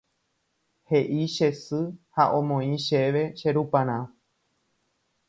[0.91, 1.81] He'i che sy
[2.17, 3.99] ha omoĩ chéve che ruparã.